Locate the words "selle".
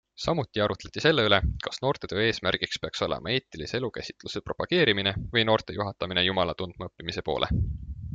1.03-1.25